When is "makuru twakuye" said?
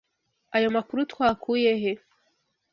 0.75-1.71